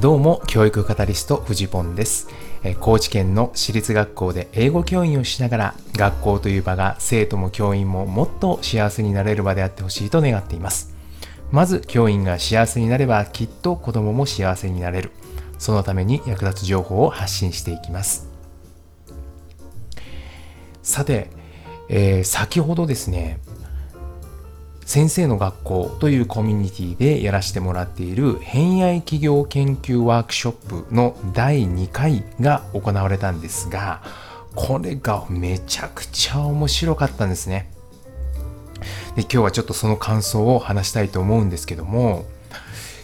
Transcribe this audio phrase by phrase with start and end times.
[0.00, 2.28] どうも教育カタリストフジポンです。
[2.80, 10.94] 高知県の私立学校で英語教員をしながら学校という場が生徒も教員ももっと幸せになれる場であってほしいと願っています。
[11.52, 15.10] まず教員が幸せになればきっと子供も幸せになれる。
[15.58, 18.26] そのために役立つ情報を発信していきます。
[20.82, 21.28] さて、
[21.90, 23.38] えー、先ほどですね
[24.90, 34.02] 先生の学校というコミュニティでやらせてもらっている偏愛企業研究ワークショップの第2回が行われたんですが
[34.56, 37.70] これがめちゃくちゃ面白かったんですね。
[39.14, 42.24] で今日はちょっとその感想を話したいと思うんですけども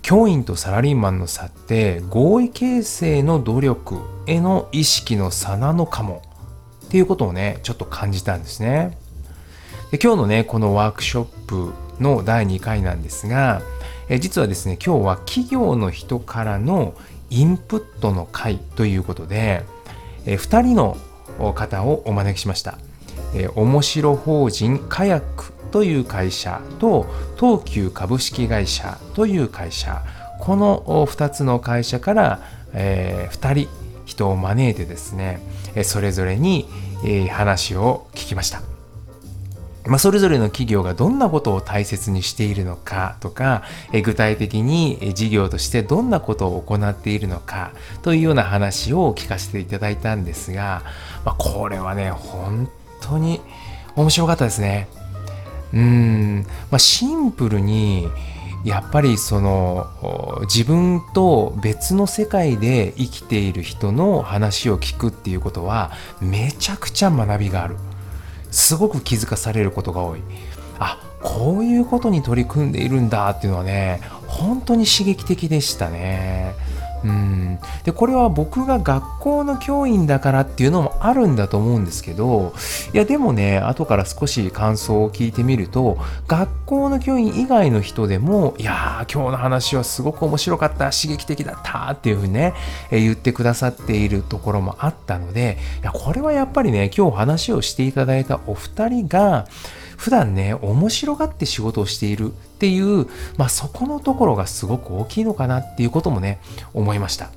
[0.00, 6.22] 教員とサラリーマンの差って合意形成の努力への意識の差なのかも
[6.86, 8.96] っていうことをねちょっと感じたんですね。
[9.94, 13.62] で今日のねこのワークショップの第2回なんですが
[14.08, 16.94] え実はですね今日は企業の人からの
[17.30, 19.62] インプットの会ということで
[20.26, 20.96] え2人の
[21.54, 22.76] 方をお招きしました。
[23.36, 27.06] え面白法人カヤックという会社と
[27.38, 30.02] 東急株式会社という会社
[30.40, 32.40] この2つの会社から、
[32.72, 33.68] えー、2人
[34.06, 35.38] 人を招いてですね
[35.84, 36.66] それぞれに
[37.30, 38.73] 話を聞きました。
[39.86, 50.82] まあ、それぞれの企業がどんなことを大切にしているのかとか、え具体的に事業としてどんなことを行っているのかというような話を聞かせていただいたんですが、
[51.24, 52.68] まあ、これはね、本
[53.02, 53.40] 当に
[53.94, 54.88] 面白かったですね。
[55.74, 58.08] うん、まあ、シンプルに、
[58.64, 67.76] やっぱりその自分と別の世界で生きている人の話を聞くっていうことはめちゃくちゃ学びがある。
[68.54, 70.20] すごく気づかされることが多い。
[70.78, 76.54] あこういうことに取り組んでいるんだっていうのはね本当に刺激的でしたね。
[77.04, 77.58] うん。
[77.84, 82.54] でこれは僕が学校の教員だからっていうのもあるんだと思うんですけど
[82.92, 92.54] いやでもね後から少し感想を聞いてみると学校の教員以外の人でもいやー今日の話はすごく面白かった刺激的だったっていうふうにね、
[92.90, 99.46] え言ってくださっているところもあったのでいやこれはやっぱりね今日話をしていただいたお二人が
[99.96, 103.06] 普段ね面白がって仕事をしているっていう、
[103.36, 106.40] まあ、そこのところがすごく大きいのかなっていうこともね
[106.72, 107.30] 思いました。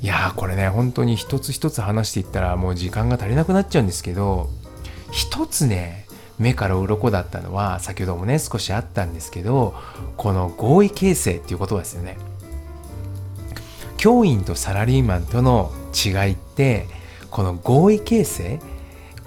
[0.00, 4.48] いやーこれね本当に一つ一つ話していったらもう時間が足りなくなっちゃうんですけど
[5.10, 6.06] 一つね
[6.38, 9.74] 目から鱗だったのは先ほどもね少しあったんですけど
[10.16, 12.16] この合意形成っていうことですよね。
[13.96, 16.86] 教員とサラリーマンとの違いって
[17.30, 18.60] この合意形成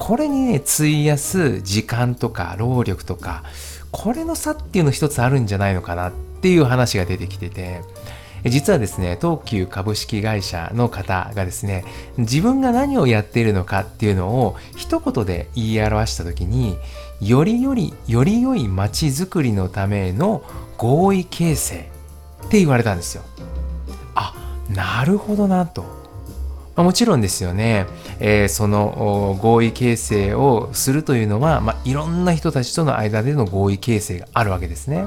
[0.02, 3.44] これにね費やす時間とか労力とか
[3.92, 7.82] これの差っていうの一つあるんじゃないのかなっていう話が出てきてて
[8.46, 11.86] 実はですね東急株式会社の方がですね
[12.18, 16.80] 自分が何をやっているのかっていうのを一言で言い表した時に
[17.22, 20.42] よりよりより良い街づくりのための
[20.80, 21.92] 合意形成
[22.48, 23.24] って言われたんですよ。
[24.16, 24.34] あ
[24.68, 26.01] なるほどなと。
[26.76, 27.86] まあ、もちろんですよね、
[28.20, 35.06] えー、その合意形成をするというのは、まあ、いろんな人たちとの間での合意形成があるわけですね。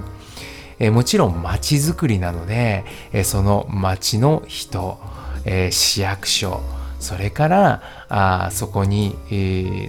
[0.78, 4.98] えー、もちろん街づくりなので、えー、その街の人、
[5.46, 6.62] え市役所
[7.04, 9.14] それからあそこに、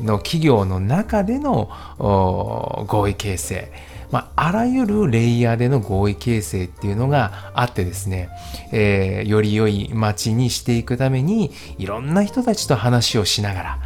[0.04, 3.72] の企業の中での合意形成
[4.12, 8.30] まあ、あらゆるレイヤーでの合意形成っていうのがあってですね、
[8.72, 13.80] えー、より良い街にしていくためにいろんな人たちと話をしながら、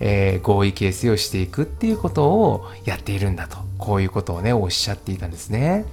[0.00, 5.84] えー、合意形成をしていくっていうことをやっているんだとこういうことをねおっしゃっていたんですね。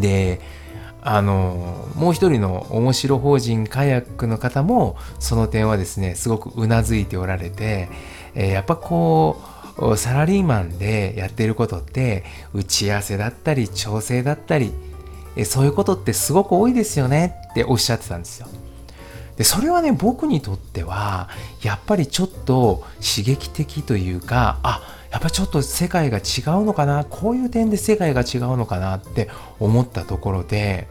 [0.00, 0.40] で
[1.04, 7.88] あのもう一人の面白法人カヤックの方もその点はですねすごくうなずいておられて、
[8.34, 9.61] えー、やっぱこう
[9.96, 14.72] サラリーマンでやってることって打ち合わせだったり調整だったり
[15.44, 18.48] そういうことってすごく多いですよねっておっしゃってたんですよ。
[19.36, 21.30] でそれはね僕にとっては
[21.62, 26.22] やっぱりちょっと刺激的というかあやっぱちょっと世界が違う
[26.64, 30.86] のかなこういう点で世界が違うのかなって思ったところで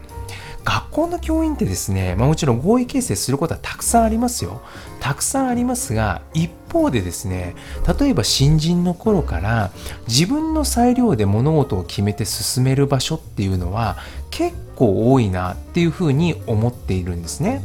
[0.64, 4.62] 学校の教員ってですね、まあ、もちろん合意形成することはたくさんありますよ。
[5.00, 7.54] たくさんありますが、一方でですね、
[7.98, 9.72] 例えば新人の頃から
[10.06, 13.96] 自分の裁量で物事を決めて進める場所っていうのは
[14.30, 17.62] 結構多いなっていうふうに思っているんですね。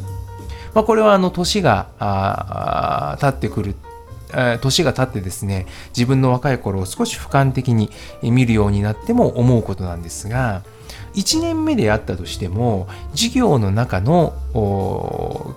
[0.74, 1.88] まあ、これはあの年が
[3.20, 3.76] 経ってくる
[4.62, 7.90] 年が経ってですね自分の若い頃を少し俯瞰的に
[8.22, 10.64] 見るようになっても思うことなんですが
[11.18, 14.36] 1年目であったとしても授業の中の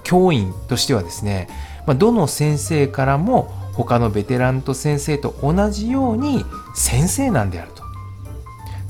[0.03, 1.49] 教員としてはですね、
[1.87, 7.85] まあ、どの先生からも他のベテランと先生と同じように先生なんであると。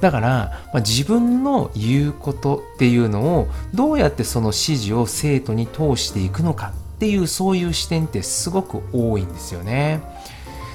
[0.00, 10.00] だから、まあ、自分の言うことっていうのをどうやってその指示を生徒に通していくのかっていうそういう視点ってすごく多いんですよね。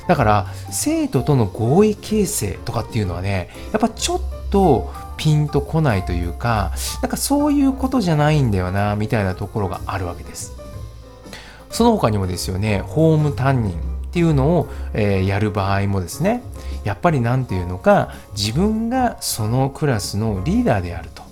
[0.08, 4.22] だから生徒との合意形成とかっていうのはねやっぱちょっ
[4.52, 6.72] とピンとこないというか
[7.02, 10.54] なんかそういうことじゃないんだよなみたいなところがあるわけです。
[11.70, 16.42] その他にもですよねホーム担任っていうのを、えー、やる場合もですね
[16.86, 21.25] やっぱり何て言うのか自分がそのクラスのリーダーであると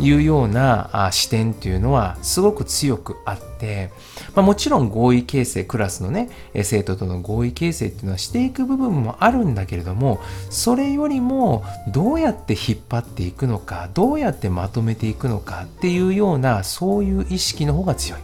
[0.00, 3.90] いうような視点っていうのはすごく強くあって、
[4.34, 6.30] まあ、もちろん合意形成クラスのね
[6.62, 18.20] 生徒との合意形成っていうのはしていく部分もあるんだけれどもそれよりもどうやって引っ張っていくのかどうやってまとめていくのかっていうようなそういう意識の方が強い。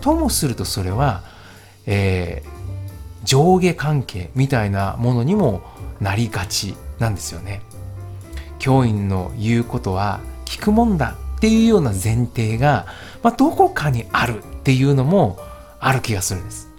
[0.00, 1.22] ともするとそれは、
[1.86, 5.62] えー、上下関係みたいなものにも
[6.00, 7.62] なりがちなんですよね。
[8.58, 10.20] 教員の言うことは
[10.64, 12.86] くもんだっていうような前提が、
[13.22, 15.38] まあ、どこかにあるっていうのも
[15.78, 16.70] ある気がするんです。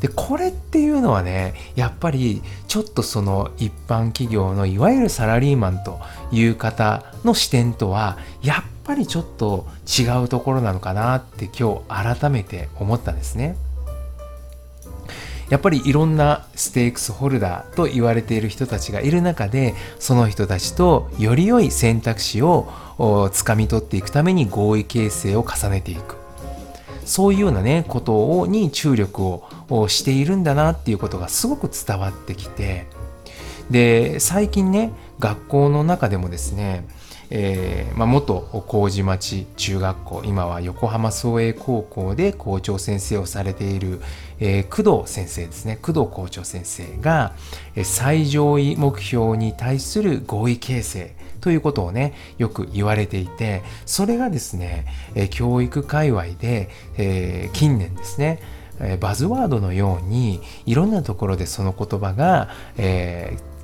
[0.00, 6.00] でこれっていうのはねやっぱりちょっとその一般企業のいわゆるサラリーマンと
[6.32, 13.56] いう方の視点とはやっぱりちょっと違うところなのかなって今日改めて思ったんですね。
[15.50, 22.70] やっぱりいろんなステークスホルダーと言われている人たちがいる中でその人たちとより良い選択肢を
[23.32, 26.16] つかみ取っていくために合意形成を重ねていく。
[27.04, 32.86] そういうようなねことをに注力をしているんだなっていうことがすごく伝わってきて
[33.68, 36.86] で最近ね学校の中でもですね
[37.30, 44.00] えーまあ、元麹町中学校今は横浜創英高校で校長先生をされている、
[44.40, 45.78] えー、工藤先生ですね。
[45.80, 47.34] 工藤校長先生が、
[47.76, 58.40] えー、最上位目標に対する合意形成ということをねよく言われていてそれがですね、えー、教育界隈で、えー、近年ですね
[58.98, 62.48] バズワードのようにいろんなところでその言葉が、
[62.78, 63.59] えー、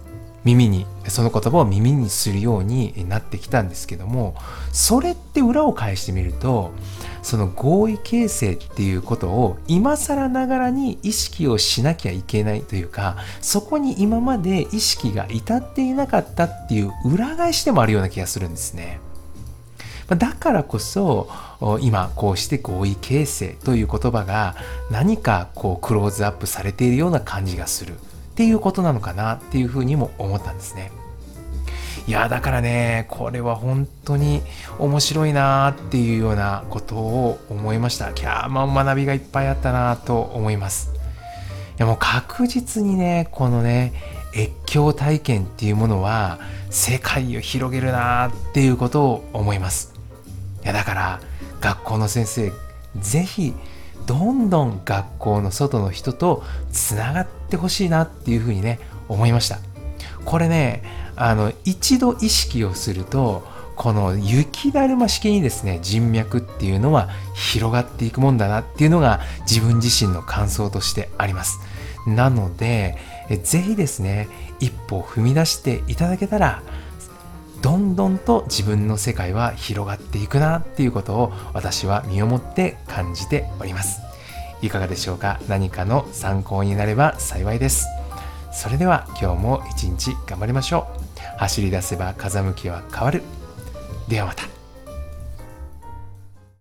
[0.46, 4.36] 耳にその言葉を耳にするようになってきたんですけども
[4.72, 6.70] それって裏を返してみると
[7.22, 19.00] その合意形成っていうことを今更ながらに意識をしなきゃいけないというかそこに今まで意識が至っていなかったっていう裏返しでもあるような気がするんですね。
[20.08, 21.28] だからこそ
[21.80, 24.54] 今こうして合意形成という言葉が
[24.88, 27.94] 何かこうクローズアップされているような感じがする。
[28.36, 30.92] っていうことなのかなっていうふうにも思ったんですね。
[32.06, 34.42] いやだからねこれは本当に
[34.78, 38.12] 面白いなっていうようなことを思いました。
[38.12, 40.92] キャーマン学びがいっぱいあったなと思います。
[40.92, 40.98] い
[41.78, 43.94] やもう確実にねこのね
[44.34, 49.94] 越境体験っていうものは世界を広げるなっていうことを思います。
[50.62, 51.20] いやだから
[51.62, 52.52] 学校の先生
[53.00, 53.54] ぜひ
[54.06, 56.42] どんどん学校の外の人と
[56.72, 59.58] つながってほしいなっていうふうにね思いました。
[60.24, 60.82] これね
[61.16, 71.58] あの一度意識をするとこの雪だるま式にですね人脈っていうのは広がっていくもんだなっていうのが自分自身の感想としてあります。
[72.06, 72.96] なので
[73.42, 74.28] ぜひですね
[74.60, 76.62] 一歩踏み出していただけたら
[77.66, 84.02] どんどんと自分の世界は広がっていくなっていうことを私は身をもって感じております。
[84.62, 85.40] いかがでしょうか？
[85.48, 87.88] 何かの参考になれば幸いです。
[88.52, 91.38] それでは今日も一日頑張りましょう。
[91.40, 93.22] 走り出せば風向きは変わる。
[94.06, 94.55] ではまた。